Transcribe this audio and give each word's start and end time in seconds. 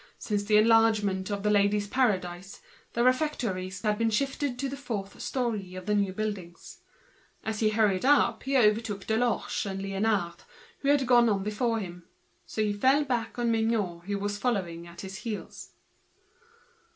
Since 0.17 0.45
the 0.45 0.57
enlargement 0.57 1.29
of 1.29 1.43
The 1.43 1.51
Ladies' 1.51 1.87
Paradise 1.87 2.59
the 2.93 3.03
refectories 3.03 3.83
had 3.83 3.99
been 3.99 4.09
shifted 4.09 4.57
to 4.57 4.67
the 4.67 4.75
fourth 4.75 5.21
storey 5.21 5.75
in 5.75 5.85
the 5.85 5.93
new 5.93 6.11
buildings. 6.11 6.79
As 7.45 7.59
he 7.59 7.69
hurried 7.69 8.03
up 8.03 8.41
he 8.41 8.53
came 8.53 8.75
upon 8.79 8.97
Deloche 9.01 9.67
and 9.67 9.79
Liénard, 9.79 10.39
so 12.47 12.63
he 12.63 12.73
fell 12.73 13.03
back 13.03 13.37
on 13.37 13.51
Mignot, 13.51 14.05
who 14.05 14.17
was 14.17 14.39
following 14.39 14.87
on 14.87 14.97
his 14.99 15.17
heels. 15.17 15.73